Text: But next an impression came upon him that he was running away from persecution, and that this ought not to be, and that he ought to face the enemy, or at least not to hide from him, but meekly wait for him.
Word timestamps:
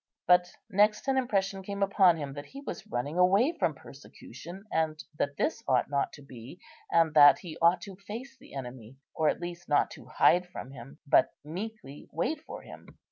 But 0.25 0.51
next 0.67 1.07
an 1.07 1.15
impression 1.15 1.61
came 1.61 1.83
upon 1.83 2.17
him 2.17 2.33
that 2.33 2.47
he 2.47 2.61
was 2.61 2.87
running 2.87 3.19
away 3.19 3.51
from 3.59 3.75
persecution, 3.75 4.65
and 4.71 4.97
that 5.19 5.37
this 5.37 5.63
ought 5.67 5.91
not 5.91 6.11
to 6.13 6.23
be, 6.23 6.59
and 6.91 7.13
that 7.13 7.37
he 7.37 7.55
ought 7.61 7.81
to 7.81 7.95
face 7.97 8.35
the 8.35 8.55
enemy, 8.55 8.97
or 9.13 9.29
at 9.29 9.39
least 9.39 9.69
not 9.69 9.91
to 9.91 10.05
hide 10.07 10.47
from 10.49 10.71
him, 10.71 10.97
but 11.05 11.31
meekly 11.43 12.09
wait 12.13 12.41
for 12.41 12.63
him. 12.63 12.97